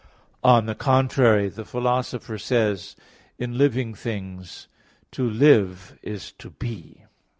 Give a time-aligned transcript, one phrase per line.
[0.43, 2.95] On the contrary, The Philosopher says
[3.37, 4.67] (De Anima ii, 37), "In living things,
[5.11, 7.05] to live is to be."